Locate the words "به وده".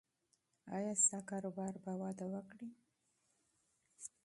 1.83-2.27